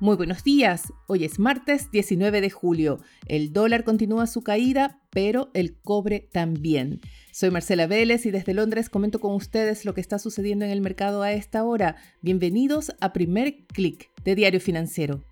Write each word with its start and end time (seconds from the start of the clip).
Muy 0.00 0.16
buenos 0.16 0.42
días, 0.42 0.92
hoy 1.06 1.24
es 1.24 1.38
martes 1.38 1.92
19 1.92 2.40
de 2.40 2.50
julio. 2.50 2.98
El 3.28 3.52
dólar 3.52 3.84
continúa 3.84 4.26
su 4.26 4.42
caída, 4.42 5.00
pero 5.10 5.50
el 5.54 5.76
cobre 5.76 6.28
también. 6.32 7.00
Soy 7.30 7.52
Marcela 7.52 7.86
Vélez 7.86 8.26
y 8.26 8.32
desde 8.32 8.54
Londres 8.54 8.90
comento 8.90 9.20
con 9.20 9.32
ustedes 9.34 9.84
lo 9.84 9.94
que 9.94 10.00
está 10.00 10.18
sucediendo 10.18 10.64
en 10.64 10.72
el 10.72 10.80
mercado 10.80 11.22
a 11.22 11.30
esta 11.30 11.62
hora. 11.62 11.94
Bienvenidos 12.22 12.92
a 13.00 13.12
Primer 13.12 13.66
Click 13.68 14.10
de 14.24 14.34
Diario 14.34 14.60
Financiero. 14.60 15.22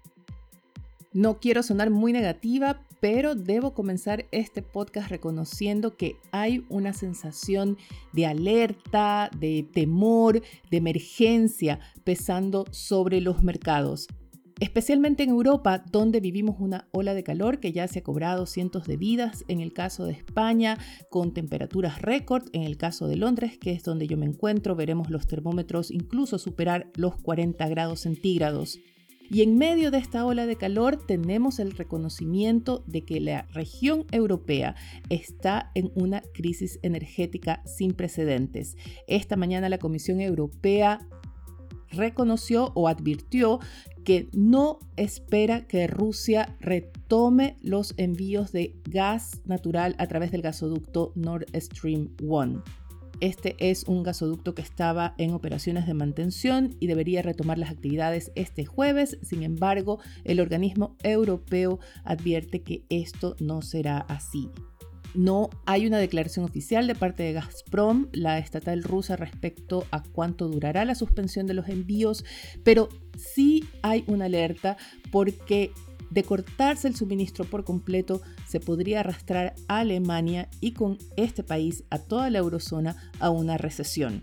No 1.12 1.40
quiero 1.40 1.64
sonar 1.64 1.90
muy 1.90 2.12
negativa, 2.12 2.86
pero 3.00 3.34
debo 3.34 3.74
comenzar 3.74 4.26
este 4.30 4.62
podcast 4.62 5.10
reconociendo 5.10 5.96
que 5.96 6.14
hay 6.30 6.64
una 6.68 6.92
sensación 6.92 7.79
de 8.12 8.26
alerta, 8.26 9.29
de 9.36 9.66
temor, 9.74 10.40
de 10.70 10.76
emergencia 10.76 11.80
pesando 12.04 12.64
sobre 12.70 13.20
los 13.20 13.42
mercados 13.42 14.06
especialmente 14.62 15.25
en 15.25 15.30
Europa, 15.30 15.82
donde 15.90 16.21
vivimos 16.21 16.54
una 16.61 16.86
ola 16.93 17.14
de 17.14 17.25
calor 17.25 17.58
que 17.58 17.72
ya 17.72 17.89
se 17.89 17.98
ha 17.98 18.02
cobrado 18.04 18.46
cientos 18.46 18.86
de 18.86 18.96
vidas, 18.96 19.44
en 19.48 19.61
el 19.61 19.72
caso 19.72 20.04
de 20.04 20.12
España, 20.12 20.79
con 21.11 21.35
temperaturas 21.35 22.00
récord, 22.00 22.44
en 22.52 22.62
el 22.62 22.76
caso 22.76 23.08
de 23.08 23.16
Londres, 23.16 23.58
que 23.58 23.72
es 23.72 23.82
donde 23.82 24.07
yo 24.07 24.16
me 24.16 24.25
encuentro, 24.25 24.76
veremos 24.76 25.11
los 25.11 25.26
termómetros 25.26 25.90
incluso 25.90 26.38
superar 26.38 26.93
los 26.94 27.16
40 27.16 27.68
grados 27.71 28.02
centígrados. 28.02 28.79
Y 29.29 29.43
en 29.43 29.58
medio 29.58 29.90
de 29.90 29.98
esta 29.98 30.25
ola 30.25 30.46
de 30.46 30.54
calor 30.54 30.96
tenemos 30.96 31.58
el 31.58 31.72
reconocimiento 31.72 32.84
de 32.86 33.05
que 33.05 33.20
la 33.20 33.48
región 33.50 34.06
europea 34.12 34.77
está 35.08 35.72
en 35.74 35.91
una 35.97 36.22
crisis 36.34 36.78
energética 36.83 37.64
sin 37.66 37.94
precedentes. 37.94 38.77
Esta 39.08 39.34
mañana 39.34 39.69
la 39.69 39.78
Comisión 39.78 40.20
Europea 40.20 41.00
reconoció 41.92 42.72
o 42.74 42.88
advirtió 42.88 43.60
que 44.05 44.28
no 44.33 44.78
espera 44.97 45.66
que 45.66 45.86
Rusia 45.86 46.56
retome 46.60 47.56
los 47.62 47.94
envíos 47.96 48.52
de 48.52 48.74
gas 48.84 49.40
natural 49.44 49.94
a 49.98 50.06
través 50.06 50.30
del 50.30 50.42
gasoducto 50.42 51.12
Nord 51.14 51.46
Stream 51.54 52.10
1. 52.22 52.62
Este 53.20 53.54
es 53.60 53.84
un 53.84 54.02
gasoducto 54.02 54.54
que 54.56 54.62
estaba 54.62 55.14
en 55.16 55.32
operaciones 55.32 55.86
de 55.86 55.94
mantención 55.94 56.74
y 56.80 56.88
debería 56.88 57.22
retomar 57.22 57.56
las 57.56 57.70
actividades 57.70 58.32
este 58.34 58.64
jueves. 58.64 59.16
Sin 59.22 59.44
embargo, 59.44 60.00
el 60.24 60.40
organismo 60.40 60.96
europeo 61.05 61.78
advierte 62.02 62.62
que 62.62 62.84
esto 62.88 63.36
no 63.38 63.62
será 63.62 63.98
así. 63.98 64.50
No 65.14 65.50
hay 65.66 65.86
una 65.86 65.98
declaración 65.98 66.44
oficial 66.44 66.86
de 66.86 66.94
parte 66.94 67.22
de 67.22 67.34
Gazprom, 67.34 68.08
la 68.12 68.38
estatal 68.38 68.82
rusa, 68.82 69.16
respecto 69.16 69.86
a 69.91 70.02
cuánto 70.02 70.48
durará 70.48 70.84
la 70.84 70.94
suspensión 70.94 71.46
de 71.46 71.55
los 71.55 71.68
envíos, 71.68 72.24
pero 72.64 72.88
sí 73.16 73.64
hay 73.83 74.05
una 74.06 74.24
alerta 74.24 74.77
porque 75.10 75.72
de 76.12 76.24
cortarse 76.24 76.88
el 76.88 76.94
suministro 76.94 77.44
por 77.46 77.64
completo, 77.64 78.20
se 78.46 78.60
podría 78.60 79.00
arrastrar 79.00 79.55
a 79.66 79.78
Alemania 79.78 80.48
y 80.60 80.72
con 80.72 80.98
este 81.16 81.42
país 81.42 81.84
a 81.88 81.98
toda 81.98 82.28
la 82.28 82.38
eurozona 82.38 82.96
a 83.18 83.30
una 83.30 83.56
recesión. 83.56 84.22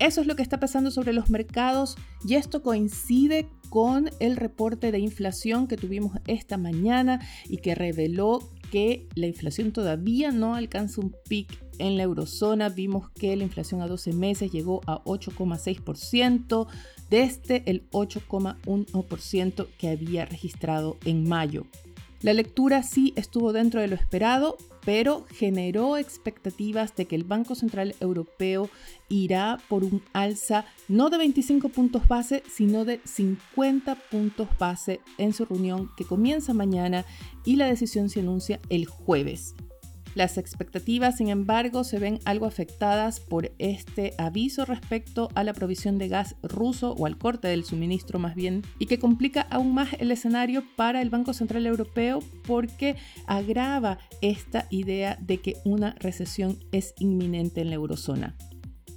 Eso 0.00 0.20
es 0.20 0.26
lo 0.26 0.34
que 0.34 0.42
está 0.42 0.58
pasando 0.58 0.90
sobre 0.90 1.12
los 1.12 1.30
mercados 1.30 1.96
y 2.26 2.34
esto 2.34 2.62
coincide 2.62 3.48
con 3.70 4.10
el 4.18 4.36
reporte 4.36 4.90
de 4.90 4.98
inflación 4.98 5.68
que 5.68 5.76
tuvimos 5.76 6.18
esta 6.26 6.56
mañana 6.56 7.20
y 7.48 7.58
que 7.58 7.76
reveló 7.76 8.40
que 8.74 9.06
la 9.14 9.28
inflación 9.28 9.70
todavía 9.70 10.32
no 10.32 10.56
alcanza 10.56 11.00
un 11.00 11.14
pic 11.28 11.64
en 11.78 11.96
la 11.96 12.02
eurozona. 12.02 12.70
Vimos 12.70 13.08
que 13.08 13.36
la 13.36 13.44
inflación 13.44 13.80
a 13.80 13.86
12 13.86 14.12
meses 14.14 14.50
llegó 14.50 14.80
a 14.88 15.00
8,6% 15.04 16.66
desde 17.08 17.62
el 17.70 17.88
8,1% 17.92 19.68
que 19.78 19.90
había 19.90 20.26
registrado 20.26 20.96
en 21.04 21.28
mayo. 21.28 21.66
La 22.20 22.32
lectura 22.32 22.82
sí 22.82 23.12
estuvo 23.14 23.52
dentro 23.52 23.80
de 23.80 23.86
lo 23.86 23.94
esperado, 23.94 24.56
pero 24.84 25.26
generó 25.30 25.96
expectativas 25.96 26.94
de 26.96 27.06
que 27.06 27.16
el 27.16 27.24
Banco 27.24 27.54
Central 27.54 27.94
Europeo 28.00 28.68
irá 29.08 29.58
por 29.68 29.84
un 29.84 30.02
alza 30.12 30.64
no 30.88 31.10
de 31.10 31.18
25 31.18 31.68
puntos 31.68 32.08
base, 32.08 32.42
sino 32.50 32.84
de 32.84 33.00
50 33.04 33.94
puntos 34.10 34.48
base 34.58 35.00
en 35.18 35.32
su 35.32 35.44
reunión 35.44 35.90
que 35.96 36.04
comienza 36.04 36.54
mañana 36.54 37.04
y 37.44 37.56
la 37.56 37.66
decisión 37.66 38.08
se 38.08 38.20
anuncia 38.20 38.60
el 38.68 38.86
jueves. 38.86 39.54
Las 40.14 40.38
expectativas, 40.38 41.16
sin 41.16 41.28
embargo, 41.28 41.82
se 41.82 41.98
ven 41.98 42.20
algo 42.24 42.46
afectadas 42.46 43.18
por 43.18 43.50
este 43.58 44.14
aviso 44.16 44.64
respecto 44.64 45.28
a 45.34 45.42
la 45.42 45.52
provisión 45.52 45.98
de 45.98 46.08
gas 46.08 46.36
ruso 46.42 46.92
o 46.92 47.06
al 47.06 47.18
corte 47.18 47.48
del 47.48 47.64
suministro 47.64 48.20
más 48.20 48.36
bien, 48.36 48.62
y 48.78 48.86
que 48.86 49.00
complica 49.00 49.42
aún 49.50 49.74
más 49.74 49.88
el 49.98 50.12
escenario 50.12 50.62
para 50.76 51.02
el 51.02 51.10
Banco 51.10 51.34
Central 51.34 51.66
Europeo 51.66 52.20
porque 52.46 52.94
agrava 53.26 53.98
esta 54.22 54.66
idea 54.70 55.18
de 55.20 55.38
que 55.38 55.56
una 55.64 55.96
recesión 55.98 56.58
es 56.70 56.94
inminente 56.98 57.62
en 57.62 57.70
la 57.70 57.74
eurozona. 57.74 58.36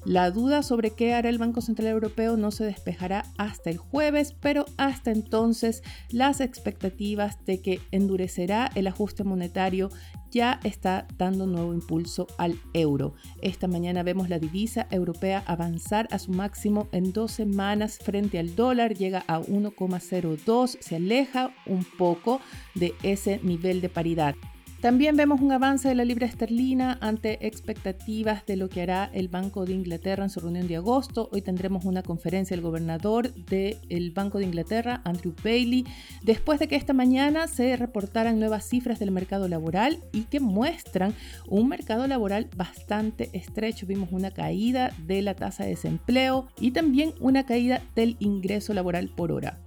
La 0.08 0.32
duda 0.32 0.64
sobre 0.64 0.92
qué 0.92 1.14
hará 1.14 1.28
el 1.28 1.38
Banco 1.38 1.60
Central 1.60 1.90
Europeo 1.90 2.38
no 2.38 2.52
se 2.52 2.64
despejará 2.64 3.26
hasta 3.38 3.70
el 3.70 3.78
jueves, 3.78 4.34
pero 4.40 4.66
hasta 4.78 5.12
entonces 5.12 5.84
las 6.12 6.40
expectativas 6.40 7.44
de 7.44 7.62
que 7.62 7.82
endurecerá 7.92 8.72
el 8.76 8.88
ajuste 8.88 9.26
monetario 9.26 9.90
ya 10.32 10.60
está 10.64 11.08
dando 11.18 11.46
nuevo 11.46 11.74
impulso 11.74 12.28
al 12.38 12.60
euro. 12.74 13.14
Esta 13.42 13.68
mañana 13.68 14.04
vemos 14.04 14.30
la 14.30 14.40
divisa 14.40 14.88
europea 14.92 15.44
avanzar 15.46 16.08
a 16.12 16.20
su 16.20 16.32
máximo 16.32 16.88
en 16.92 17.14
dos 17.14 17.32
semanas 17.32 18.00
frente 18.00 18.40
al 18.40 18.56
dólar, 18.56 18.96
llega 18.96 19.24
a 19.28 19.40
1,02, 19.40 20.78
se 20.80 20.96
aleja 20.96 21.52
un 21.66 21.84
poco 21.84 22.42
de 22.76 22.94
ese 23.04 23.40
nivel 23.44 23.82
de 23.82 23.90
paridad. 23.90 24.36
También 24.82 25.18
vemos 25.18 25.42
un 25.42 25.52
avance 25.52 25.88
de 25.88 25.96
la 25.96 26.06
libra 26.06 26.28
esterlina 26.28 27.00
ante 27.02 27.48
expectativas 27.48 28.46
de 28.46 28.58
lo 28.58 28.70
que 28.70 28.84
hará 28.84 29.10
el 29.12 29.28
Banco 29.28 29.66
de 29.66 29.74
Inglaterra 29.74 30.24
en 30.24 30.30
su 30.30 30.40
reunión 30.40 30.68
de 30.68 30.76
agosto. 30.76 31.30
Hoy 31.32 31.42
tendremos 31.42 31.84
una 31.84 32.04
conferencia 32.04 32.56
del 32.56 32.64
gobernador 32.64 33.34
del 33.34 34.12
Banco 34.12 34.38
de 34.38 34.46
Inglaterra, 34.46 35.02
Andrew 35.04 35.34
Bailey, 35.44 35.84
después 36.22 36.60
de 36.60 36.68
que 36.68 36.76
esta 36.76 36.94
mañana 36.94 37.48
se 37.48 37.76
reportaran 37.76 38.40
nuevas 38.40 38.70
cifras 38.70 39.00
del 39.00 39.10
mercado 39.10 39.48
laboral 39.48 39.98
y 40.14 40.26
que 40.26 40.40
muestran 40.40 41.16
un 41.48 41.70
mercado 41.70 42.06
laboral 42.06 42.48
bastante 42.56 43.32
estrecho. 43.34 43.88
Vimos 43.88 44.10
una 44.12 44.30
caída 44.30 44.94
de 45.08 45.24
la 45.24 45.34
tasa 45.34 45.64
de 45.64 45.72
desempleo 45.72 46.50
y 46.60 46.70
también 46.70 47.16
una 47.20 47.48
caída 47.48 47.82
del 47.96 48.16
ingreso 48.20 48.76
laboral 48.76 49.10
por 49.10 49.32
hora. 49.32 49.58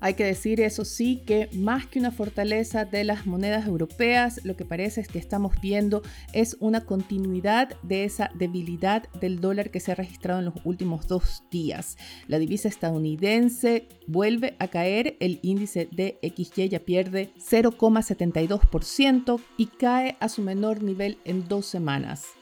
Hay 0.00 0.14
que 0.14 0.24
decir, 0.24 0.60
eso 0.60 0.84
sí, 0.84 1.22
que 1.26 1.48
más 1.54 1.86
que 1.86 1.98
una 1.98 2.12
fortaleza 2.12 2.84
de 2.84 3.02
las 3.02 3.26
monedas 3.26 3.66
europeas, 3.66 4.40
lo 4.44 4.56
que 4.56 4.64
parece 4.64 5.00
es 5.00 5.08
que 5.08 5.18
estamos 5.18 5.60
viendo 5.60 6.02
es 6.32 6.56
una 6.60 6.84
continuidad 6.84 7.76
de 7.82 8.04
esa 8.04 8.30
debilidad 8.34 9.08
del 9.20 9.40
dólar 9.40 9.70
que 9.70 9.80
se 9.80 9.90
ha 9.90 9.96
registrado 9.96 10.38
en 10.38 10.46
los 10.46 10.54
últimos 10.64 11.08
dos 11.08 11.42
días. 11.50 11.96
La 12.28 12.38
divisa 12.38 12.68
estadounidense 12.68 13.88
vuelve 14.06 14.54
a 14.60 14.68
caer, 14.68 15.16
el 15.18 15.40
índice 15.42 15.88
de 15.90 16.18
XY 16.22 16.68
ya 16.68 16.80
pierde 16.80 17.32
0,72% 17.38 19.40
y 19.56 19.66
cae 19.66 20.16
a 20.20 20.28
su 20.28 20.42
menor 20.42 20.82
nivel 20.82 21.18
en 21.24 21.48
dos 21.48 21.66
semanas. 21.66 22.38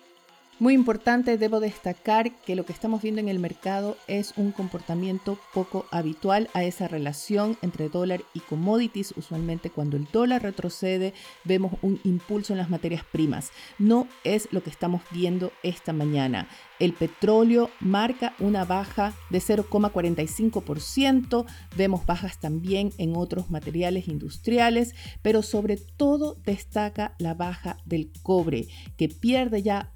Muy 0.58 0.72
importante, 0.72 1.36
debo 1.36 1.60
destacar 1.60 2.34
que 2.40 2.56
lo 2.56 2.64
que 2.64 2.72
estamos 2.72 3.02
viendo 3.02 3.20
en 3.20 3.28
el 3.28 3.38
mercado 3.38 3.98
es 4.06 4.32
un 4.38 4.52
comportamiento 4.52 5.38
poco 5.52 5.84
habitual 5.90 6.48
a 6.54 6.64
esa 6.64 6.88
relación 6.88 7.58
entre 7.60 7.90
dólar 7.90 8.22
y 8.32 8.40
commodities. 8.40 9.12
Usualmente 9.18 9.68
cuando 9.68 9.98
el 9.98 10.08
dólar 10.10 10.42
retrocede 10.42 11.12
vemos 11.44 11.74
un 11.82 12.00
impulso 12.04 12.54
en 12.54 12.58
las 12.58 12.70
materias 12.70 13.04
primas. 13.04 13.50
No 13.78 14.08
es 14.24 14.48
lo 14.50 14.62
que 14.62 14.70
estamos 14.70 15.02
viendo 15.10 15.52
esta 15.62 15.92
mañana. 15.92 16.48
El 16.78 16.94
petróleo 16.94 17.68
marca 17.80 18.34
una 18.38 18.64
baja 18.64 19.12
de 19.28 19.40
0,45%, 19.40 21.44
vemos 21.76 22.06
bajas 22.06 22.38
también 22.38 22.92
en 22.96 23.14
otros 23.16 23.50
materiales 23.50 24.08
industriales, 24.08 24.94
pero 25.20 25.42
sobre 25.42 25.76
todo 25.76 26.36
destaca 26.44 27.14
la 27.18 27.34
baja 27.34 27.76
del 27.86 28.10
cobre, 28.22 28.68
que 28.96 29.08
pierde 29.08 29.62
ya 29.62 29.90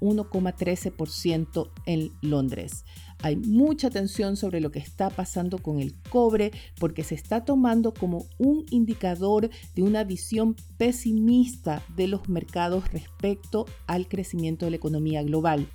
1,13% 0.53 1.69
en 1.85 2.11
Londres. 2.21 2.83
Hay 3.23 3.35
mucha 3.35 3.87
atención 3.87 4.35
sobre 4.35 4.61
lo 4.61 4.71
que 4.71 4.79
está 4.79 5.09
pasando 5.09 5.59
con 5.59 5.79
el 5.79 5.93
cobre 6.09 6.51
porque 6.79 7.03
se 7.03 7.15
está 7.15 7.45
tomando 7.45 7.93
como 7.93 8.25
un 8.39 8.65
indicador 8.71 9.49
de 9.75 9.83
una 9.83 10.03
visión 10.03 10.55
pesimista 10.77 11.83
de 11.95 12.07
los 12.07 12.29
mercados 12.29 12.91
respecto 12.91 13.65
al 13.85 14.07
crecimiento 14.07 14.65
de 14.65 14.71
la 14.71 14.77
economía 14.77 15.21
global. 15.21 15.67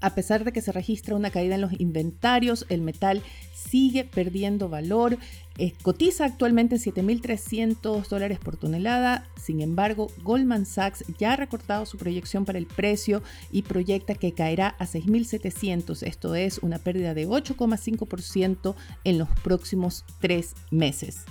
A 0.00 0.14
pesar 0.14 0.44
de 0.44 0.52
que 0.52 0.62
se 0.62 0.72
registra 0.72 1.14
una 1.14 1.30
caída 1.30 1.56
en 1.56 1.60
los 1.60 1.78
inventarios, 1.78 2.64
el 2.68 2.80
metal 2.80 3.22
sigue 3.54 4.04
perdiendo 4.04 4.68
valor. 4.68 5.18
Eh, 5.58 5.74
cotiza 5.82 6.24
actualmente 6.24 6.76
en 6.76 6.80
7.300 6.80 8.08
dólares 8.08 8.38
por 8.38 8.56
tonelada. 8.56 9.28
Sin 9.36 9.60
embargo, 9.60 10.10
Goldman 10.22 10.64
Sachs 10.64 11.04
ya 11.18 11.34
ha 11.34 11.36
recortado 11.36 11.84
su 11.84 11.98
proyección 11.98 12.46
para 12.46 12.58
el 12.58 12.66
precio 12.66 13.22
y 13.52 13.62
proyecta 13.62 14.14
que 14.14 14.32
caerá 14.32 14.68
a 14.78 14.86
6.700. 14.86 16.02
Esto 16.02 16.34
es 16.34 16.58
una 16.58 16.78
pérdida 16.78 17.12
de 17.12 17.28
8,5% 17.28 18.74
en 19.04 19.18
los 19.18 19.28
próximos 19.42 20.04
tres 20.18 20.54
meses. 20.70 21.26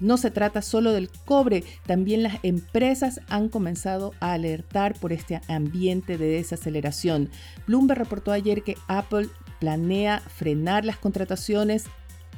No 0.00 0.16
se 0.16 0.30
trata 0.30 0.62
solo 0.62 0.92
del 0.92 1.10
cobre, 1.24 1.64
también 1.86 2.22
las 2.22 2.38
empresas 2.42 3.20
han 3.28 3.48
comenzado 3.48 4.12
a 4.20 4.32
alertar 4.32 4.98
por 4.98 5.12
este 5.12 5.40
ambiente 5.48 6.18
de 6.18 6.26
desaceleración. 6.26 7.30
Bloomberg 7.66 7.98
reportó 7.98 8.32
ayer 8.32 8.62
que 8.62 8.76
Apple 8.88 9.28
planea 9.58 10.20
frenar 10.20 10.84
las 10.84 10.96
contrataciones 10.96 11.86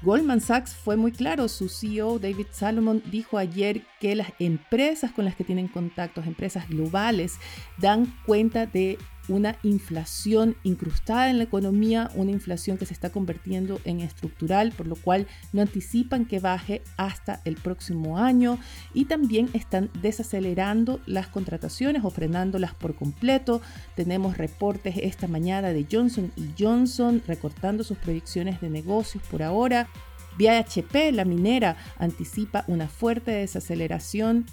Goldman 0.03 0.41
Sachs 0.41 0.75
fue 0.75 0.97
muy 0.97 1.12
claro, 1.12 1.47
su 1.47 1.69
CEO 1.69 2.19
David 2.19 2.47
Salomon 2.50 3.03
dijo 3.06 3.38
ayer 3.38 3.82
que 4.00 4.17
las 4.17 4.32
empresas 4.41 5.12
con 5.12 5.25
las 5.25 5.37
que 5.37 5.44
tienen 5.44 5.69
contactos, 5.69 6.26
empresas 6.26 6.69
globales, 6.69 7.38
dan 7.79 8.12
cuenta 8.26 8.67
de 8.67 8.99
una 9.29 9.57
inflación 9.63 10.57
incrustada 10.63 11.31
en 11.31 11.39
la 11.39 11.45
economía, 11.45 12.11
una 12.15 12.31
inflación 12.31 12.79
que 12.79 12.87
se 12.87 12.95
está 12.95 13.11
convirtiendo 13.11 13.81
en 13.85 14.01
estructural, 14.01 14.73
por 14.73 14.87
lo 14.87 14.97
cual 14.97 15.27
no 15.53 15.63
anticipan 15.63 16.25
que 16.25 16.41
baje 16.41 16.83
hasta 16.97 17.41
el 17.45 17.57
próximo 17.57 18.19
año 18.19 18.59
y 18.95 19.05
también 19.07 19.49
están 19.53 19.91
desacelerando 20.01 21.01
las 21.07 21.29
contrataciones 21.29 22.05
o 22.05 22.11
frenándolas 22.11 22.75
por 22.75 22.95
completo. 22.95 23.63
Tenemos 23.95 24.39
reportes 24.39 24.97
esta 24.99 25.29
mañana 25.29 25.73
de 25.73 25.87
Johnson 25.91 26.33
Johnson 26.59 27.23
recortando 27.27 27.85
sus 27.85 27.99
proyecciones 27.99 28.61
de 28.61 28.71
negocios 28.71 29.23
por 29.31 29.43
ahora. 29.43 29.89
BHP, 30.39 31.13
la 31.13 31.25
minera, 31.25 31.77
anticipa 31.99 32.65
una 32.67 32.89
fuerte 32.89 33.33
desaceleración 33.33 34.47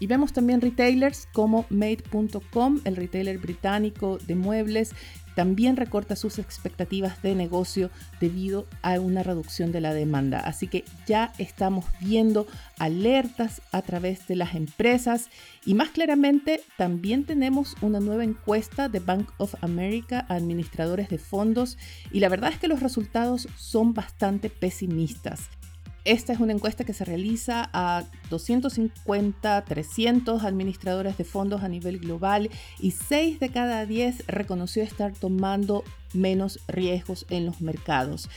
y 0.00 0.06
vemos 0.06 0.32
también 0.32 0.60
retailers 0.60 1.28
como 1.32 1.66
Made.com, 1.70 2.80
el 2.84 2.96
retailer 2.96 3.38
británico 3.38 4.18
de 4.26 4.34
muebles, 4.34 4.94
también 5.38 5.76
recorta 5.76 6.16
sus 6.16 6.40
expectativas 6.40 7.22
de 7.22 7.36
negocio 7.36 7.90
debido 8.18 8.66
a 8.82 8.98
una 8.98 9.22
reducción 9.22 9.70
de 9.70 9.80
la 9.80 9.94
demanda. 9.94 10.40
Así 10.40 10.66
que 10.66 10.84
ya 11.06 11.32
estamos 11.38 11.84
viendo 12.00 12.48
alertas 12.76 13.62
a 13.70 13.82
través 13.82 14.26
de 14.26 14.34
las 14.34 14.56
empresas 14.56 15.30
y 15.64 15.74
más 15.74 15.90
claramente 15.90 16.60
también 16.76 17.22
tenemos 17.22 17.76
una 17.82 18.00
nueva 18.00 18.24
encuesta 18.24 18.88
de 18.88 18.98
Bank 18.98 19.30
of 19.38 19.54
America 19.60 20.26
administradores 20.28 21.08
de 21.08 21.18
fondos 21.18 21.78
y 22.10 22.18
la 22.18 22.28
verdad 22.28 22.50
es 22.50 22.58
que 22.58 22.66
los 22.66 22.80
resultados 22.80 23.46
son 23.56 23.94
bastante 23.94 24.50
pesimistas. 24.50 25.50
Esta 26.04 26.32
es 26.32 26.40
una 26.40 26.52
encuesta 26.52 26.84
que 26.84 26.94
se 26.94 27.04
realiza 27.04 27.68
a 27.72 28.04
250, 28.30 29.64
300 29.64 30.44
administradores 30.44 31.18
de 31.18 31.24
fondos 31.24 31.62
a 31.62 31.68
nivel 31.68 31.98
global 31.98 32.50
y 32.78 32.92
6 32.92 33.40
de 33.40 33.50
cada 33.50 33.84
10 33.84 34.26
reconoció 34.26 34.82
estar 34.82 35.12
tomando 35.12 35.84
menos 36.14 36.60
riesgos 36.68 37.26
en 37.30 37.46
los 37.46 37.60
mercados. 37.60 38.30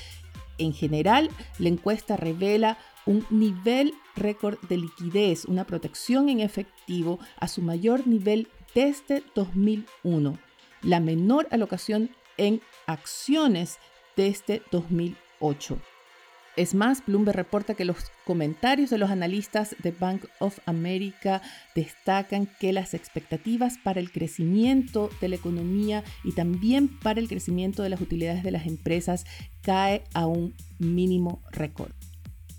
En 0.58 0.74
general, 0.74 1.30
la 1.60 1.70
encuesta 1.70 2.18
revela 2.18 2.78
un 3.06 3.26
nivel 3.30 3.94
récord 4.16 4.60
de 4.68 4.78
liquidez, 4.78 5.46
una 5.46 5.66
protección 5.66 6.30
en 6.30 6.40
efectivo 6.40 7.20
a 7.40 7.48
su 7.48 7.62
mayor 7.62 8.06
nivel 8.06 8.48
desde 8.76 9.24
2001, 9.34 10.38
la 10.84 11.00
menor 11.00 11.48
alocación 11.52 12.12
en 12.38 12.62
acciones 12.86 13.80
desde 14.16 14.62
2008. 14.72 15.80
Es 16.58 16.76
más, 16.76 17.06
Bloomberg 17.06 17.38
reporta 17.38 17.76
que 17.76 17.86
los 17.86 18.12
comentarios 18.26 18.90
de 18.90 18.98
los 18.98 19.10
analistas 19.10 19.76
de 19.82 19.92
Bank 19.92 20.26
of 20.40 20.60
America 20.66 21.42
destacan 21.76 22.46
que 22.60 22.74
las 22.74 22.94
expectativas 22.94 23.78
para 23.78 24.02
el 24.02 24.12
crecimiento 24.12 25.10
de 25.22 25.30
la 25.30 25.38
economía 25.38 26.04
y 26.26 26.34
también 26.34 26.90
para 27.00 27.22
el 27.22 27.30
crecimiento 27.30 27.84
de 27.84 27.90
las 27.90 28.02
utilidades 28.02 28.44
de 28.44 28.52
las 28.52 28.68
empresas 28.68 29.26
cae 29.62 30.04
a 30.14 30.26
un 30.26 30.54
mínimo 30.78 31.42
récord. 31.52 31.92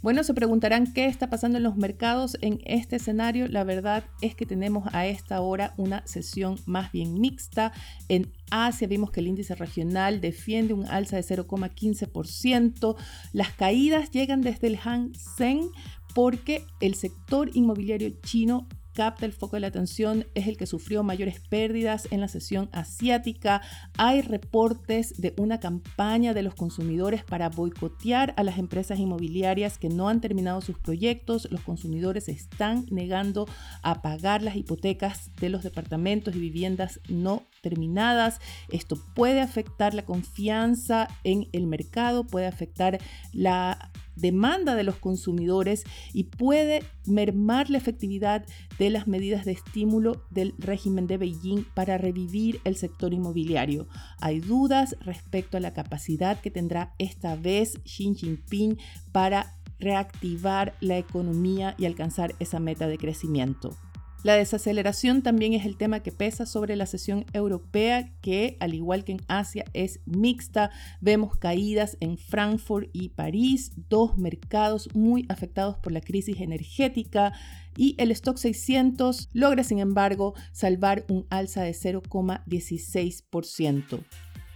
Bueno, 0.02 0.24
se 0.24 0.34
preguntarán 0.34 0.92
qué 0.92 1.06
está 1.06 1.30
pasando 1.30 1.58
en 1.58 1.62
los 1.62 1.76
mercados 1.76 2.36
en 2.40 2.58
este 2.64 2.96
escenario. 2.96 3.46
La 3.46 3.62
verdad 3.62 4.02
es 4.20 4.34
que 4.34 4.44
tenemos 4.44 4.92
a 4.92 5.06
esta 5.06 5.40
hora 5.40 5.74
una 5.76 6.04
sesión 6.08 6.56
más 6.66 6.90
bien 6.90 7.20
mixta. 7.20 7.72
En 8.08 8.32
Asia 8.50 8.88
vimos 8.88 9.12
que 9.12 9.20
el 9.20 9.28
índice 9.28 9.54
regional 9.54 10.20
defiende 10.20 10.74
un 10.74 10.86
alza 10.86 11.14
de 11.14 11.22
0,15%. 11.22 12.96
Las 13.32 13.52
caídas 13.52 14.10
llegan 14.10 14.40
desde 14.40 14.66
el 14.66 14.76
Hang 14.76 15.14
Seng 15.14 15.70
porque 16.16 16.66
el 16.80 16.96
sector 16.96 17.50
inmobiliario 17.54 18.10
chino 18.22 18.66
capta 18.92 19.26
el 19.26 19.32
foco 19.32 19.56
de 19.56 19.60
la 19.60 19.66
atención 19.68 20.26
es 20.34 20.46
el 20.46 20.56
que 20.56 20.66
sufrió 20.66 21.02
mayores 21.02 21.40
pérdidas 21.40 22.08
en 22.10 22.20
la 22.20 22.28
sesión 22.28 22.68
asiática. 22.72 23.62
Hay 23.96 24.22
reportes 24.22 25.20
de 25.20 25.34
una 25.38 25.60
campaña 25.60 26.34
de 26.34 26.42
los 26.42 26.54
consumidores 26.54 27.24
para 27.24 27.48
boicotear 27.48 28.34
a 28.36 28.44
las 28.44 28.58
empresas 28.58 28.98
inmobiliarias 28.98 29.78
que 29.78 29.88
no 29.88 30.08
han 30.08 30.20
terminado 30.20 30.60
sus 30.60 30.78
proyectos. 30.78 31.48
Los 31.50 31.62
consumidores 31.62 32.28
están 32.28 32.86
negando 32.90 33.46
a 33.82 34.02
pagar 34.02 34.42
las 34.42 34.56
hipotecas 34.56 35.30
de 35.36 35.48
los 35.48 35.62
departamentos 35.62 36.34
y 36.34 36.40
viviendas 36.40 37.00
no 37.08 37.42
terminadas. 37.62 38.40
Esto 38.68 38.96
puede 39.14 39.40
afectar 39.40 39.94
la 39.94 40.04
confianza 40.04 41.08
en 41.24 41.48
el 41.52 41.66
mercado, 41.66 42.26
puede 42.26 42.46
afectar 42.46 42.98
la 43.32 43.90
demanda 44.14 44.74
de 44.74 44.82
los 44.82 44.96
consumidores 44.96 45.84
y 46.12 46.24
puede 46.24 46.82
mermar 47.06 47.70
la 47.70 47.78
efectividad 47.78 48.44
de 48.78 48.90
las 48.90 49.06
medidas 49.06 49.46
de 49.46 49.52
estímulo 49.52 50.26
del 50.28 50.54
régimen 50.58 51.06
de 51.06 51.16
Beijing 51.16 51.64
para 51.72 51.96
revivir 51.96 52.60
el 52.64 52.76
sector 52.76 53.14
inmobiliario. 53.14 53.88
Hay 54.20 54.40
dudas 54.40 54.96
respecto 55.00 55.56
a 55.56 55.60
la 55.60 55.72
capacidad 55.72 56.38
que 56.40 56.50
tendrá 56.50 56.94
esta 56.98 57.36
vez 57.36 57.80
Xi 57.84 58.14
Jinping 58.14 58.76
para 59.12 59.56
reactivar 59.78 60.74
la 60.80 60.98
economía 60.98 61.74
y 61.78 61.86
alcanzar 61.86 62.34
esa 62.38 62.60
meta 62.60 62.86
de 62.86 62.98
crecimiento. 62.98 63.76
La 64.22 64.34
desaceleración 64.34 65.22
también 65.22 65.52
es 65.52 65.66
el 65.66 65.76
tema 65.76 66.00
que 66.00 66.12
pesa 66.12 66.46
sobre 66.46 66.76
la 66.76 66.86
sesión 66.86 67.26
europea, 67.32 68.12
que 68.20 68.56
al 68.60 68.72
igual 68.72 69.02
que 69.02 69.10
en 69.12 69.20
Asia 69.26 69.64
es 69.72 69.98
mixta. 70.04 70.70
Vemos 71.00 71.36
caídas 71.36 71.96
en 71.98 72.18
Frankfurt 72.18 72.88
y 72.92 73.08
París, 73.08 73.72
dos 73.88 74.16
mercados 74.16 74.88
muy 74.94 75.26
afectados 75.28 75.76
por 75.78 75.90
la 75.92 76.00
crisis 76.00 76.40
energética. 76.40 77.32
Y 77.76 77.96
el 77.98 78.12
stock 78.12 78.36
600 78.36 79.30
logra, 79.32 79.64
sin 79.64 79.80
embargo, 79.80 80.34
salvar 80.52 81.04
un 81.08 81.26
alza 81.28 81.62
de 81.62 81.72
0,16%. 81.72 84.04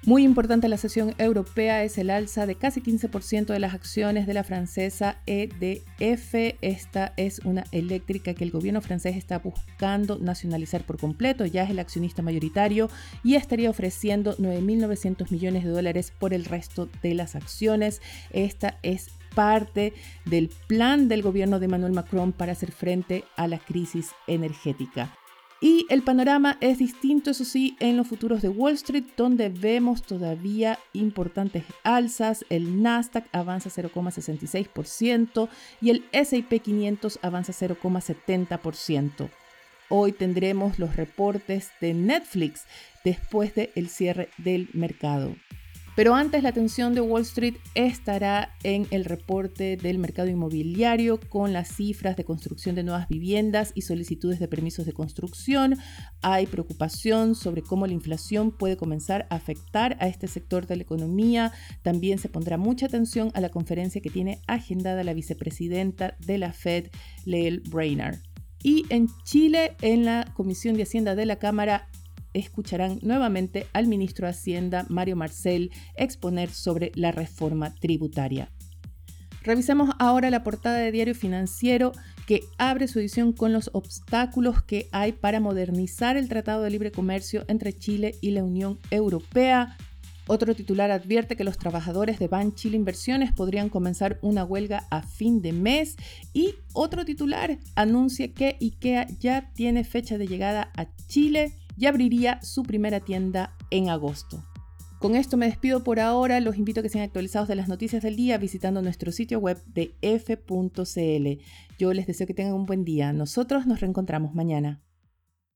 Muy 0.04 0.22
importante 0.22 0.68
la 0.68 0.76
sesión 0.76 1.14
europea 1.18 1.82
es 1.82 1.98
el 1.98 2.10
alza 2.10 2.46
de 2.46 2.54
casi 2.54 2.80
15% 2.80 3.46
de 3.46 3.58
las 3.58 3.74
acciones 3.74 4.28
de 4.28 4.34
la 4.34 4.44
francesa 4.44 5.20
EDF. 5.26 6.54
Esta 6.60 7.12
es 7.16 7.40
una 7.40 7.64
eléctrica 7.72 8.34
que 8.34 8.44
el 8.44 8.52
gobierno 8.52 8.80
francés 8.80 9.16
está 9.16 9.40
buscando 9.40 10.18
nacionalizar 10.20 10.84
por 10.84 10.98
completo. 10.98 11.44
Ya 11.44 11.64
es 11.64 11.70
el 11.70 11.80
accionista 11.80 12.22
mayoritario 12.22 12.88
y 13.24 13.34
estaría 13.34 13.68
ofreciendo 13.68 14.36
9.900 14.36 15.32
millones 15.32 15.64
de 15.64 15.70
dólares 15.70 16.12
por 16.16 16.34
el 16.34 16.44
resto 16.44 16.88
de 17.02 17.14
las 17.14 17.34
acciones. 17.34 18.00
Esta 18.30 18.78
es 18.84 19.08
parte 19.34 19.92
del 20.24 20.50
plan 20.68 21.08
del 21.08 21.22
gobierno 21.22 21.58
de 21.58 21.66
Emmanuel 21.66 21.92
Macron 21.92 22.32
para 22.32 22.52
hacer 22.52 22.70
frente 22.70 23.24
a 23.36 23.48
la 23.48 23.58
crisis 23.58 24.12
energética. 24.28 25.12
Y 25.60 25.86
el 25.88 26.02
panorama 26.02 26.58
es 26.60 26.78
distinto, 26.78 27.30
eso 27.30 27.44
sí, 27.44 27.76
en 27.80 27.96
los 27.96 28.06
futuros 28.06 28.42
de 28.42 28.50
Wall 28.50 28.74
Street, 28.74 29.04
donde 29.16 29.48
vemos 29.48 30.02
todavía 30.02 30.78
importantes 30.92 31.64
alzas. 31.82 32.44
El 32.50 32.82
Nasdaq 32.82 33.26
avanza 33.32 33.70
0,66% 33.70 35.48
y 35.80 35.90
el 35.90 36.04
SP 36.12 36.60
500 36.60 37.18
avanza 37.22 37.52
0,70%. 37.52 39.30
Hoy 39.88 40.12
tendremos 40.12 40.78
los 40.78 40.96
reportes 40.96 41.70
de 41.80 41.94
Netflix 41.94 42.66
después 43.04 43.54
del 43.54 43.88
cierre 43.88 44.28
del 44.36 44.68
mercado. 44.74 45.36
Pero 45.96 46.14
antes 46.14 46.42
la 46.42 46.50
atención 46.50 46.94
de 46.94 47.00
Wall 47.00 47.22
Street 47.22 47.56
estará 47.74 48.54
en 48.62 48.86
el 48.90 49.06
reporte 49.06 49.78
del 49.78 49.96
mercado 49.96 50.28
inmobiliario 50.28 51.18
con 51.18 51.54
las 51.54 51.68
cifras 51.68 52.16
de 52.16 52.24
construcción 52.24 52.74
de 52.74 52.82
nuevas 52.82 53.08
viviendas 53.08 53.72
y 53.74 53.80
solicitudes 53.80 54.38
de 54.38 54.46
permisos 54.46 54.84
de 54.84 54.92
construcción. 54.92 55.78
Hay 56.20 56.46
preocupación 56.46 57.34
sobre 57.34 57.62
cómo 57.62 57.86
la 57.86 57.94
inflación 57.94 58.50
puede 58.50 58.76
comenzar 58.76 59.26
a 59.30 59.36
afectar 59.36 59.96
a 59.98 60.06
este 60.06 60.28
sector 60.28 60.66
de 60.66 60.76
la 60.76 60.82
economía. 60.82 61.52
También 61.80 62.18
se 62.18 62.28
pondrá 62.28 62.58
mucha 62.58 62.84
atención 62.84 63.30
a 63.32 63.40
la 63.40 63.48
conferencia 63.48 64.02
que 64.02 64.10
tiene 64.10 64.42
agendada 64.46 65.02
la 65.02 65.14
vicepresidenta 65.14 66.14
de 66.18 66.36
la 66.36 66.52
Fed, 66.52 66.88
Lael 67.24 67.62
Brainard. 67.70 68.18
Y 68.62 68.84
en 68.90 69.08
Chile, 69.24 69.76
en 69.80 70.04
la 70.04 70.30
Comisión 70.34 70.76
de 70.76 70.82
Hacienda 70.82 71.14
de 71.14 71.24
la 71.24 71.36
Cámara, 71.36 71.88
escucharán 72.38 72.98
nuevamente 73.02 73.66
al 73.72 73.86
ministro 73.86 74.26
de 74.26 74.30
Hacienda, 74.30 74.86
Mario 74.88 75.16
Marcel, 75.16 75.70
exponer 75.96 76.50
sobre 76.50 76.92
la 76.94 77.12
reforma 77.12 77.74
tributaria. 77.74 78.50
Revisemos 79.42 79.90
ahora 80.00 80.28
la 80.30 80.42
portada 80.42 80.78
de 80.78 80.90
Diario 80.90 81.14
Financiero 81.14 81.92
que 82.26 82.40
abre 82.58 82.88
su 82.88 82.98
edición 82.98 83.32
con 83.32 83.52
los 83.52 83.70
obstáculos 83.72 84.60
que 84.62 84.88
hay 84.90 85.12
para 85.12 85.38
modernizar 85.38 86.16
el 86.16 86.28
Tratado 86.28 86.62
de 86.62 86.70
Libre 86.70 86.90
Comercio 86.90 87.44
entre 87.46 87.72
Chile 87.72 88.16
y 88.20 88.32
la 88.32 88.42
Unión 88.42 88.80
Europea. 88.90 89.76
Otro 90.26 90.56
titular 90.56 90.90
advierte 90.90 91.36
que 91.36 91.44
los 91.44 91.58
trabajadores 91.58 92.18
de 92.18 92.26
Ban 92.26 92.54
Chile 92.54 92.76
Inversiones 92.76 93.32
podrían 93.32 93.68
comenzar 93.68 94.18
una 94.22 94.42
huelga 94.42 94.88
a 94.90 95.02
fin 95.02 95.40
de 95.40 95.52
mes 95.52 95.94
y 96.32 96.56
otro 96.72 97.04
titular 97.04 97.58
anuncia 97.76 98.34
que 98.34 98.56
IKEA 98.60 99.06
ya 99.20 99.52
tiene 99.54 99.84
fecha 99.84 100.18
de 100.18 100.26
llegada 100.26 100.72
a 100.76 100.88
Chile 101.06 101.52
y 101.76 101.86
abriría 101.86 102.40
su 102.42 102.62
primera 102.62 103.00
tienda 103.00 103.56
en 103.70 103.88
agosto. 103.88 104.44
Con 104.98 105.14
esto 105.14 105.36
me 105.36 105.46
despido 105.46 105.84
por 105.84 106.00
ahora, 106.00 106.40
los 106.40 106.56
invito 106.56 106.80
a 106.80 106.82
que 106.82 106.88
sean 106.88 107.04
actualizados 107.04 107.48
de 107.48 107.54
las 107.54 107.68
noticias 107.68 108.02
del 108.02 108.16
día 108.16 108.38
visitando 108.38 108.80
nuestro 108.80 109.12
sitio 109.12 109.38
web 109.38 109.62
de 109.66 109.94
f.cl. 110.00 111.42
Yo 111.78 111.92
les 111.92 112.06
deseo 112.06 112.26
que 112.26 112.34
tengan 112.34 112.54
un 112.54 112.64
buen 112.64 112.84
día, 112.84 113.12
nosotros 113.12 113.66
nos 113.66 113.80
reencontramos 113.80 114.34
mañana. 114.34 114.80